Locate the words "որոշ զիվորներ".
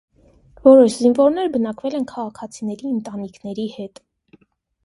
0.67-1.51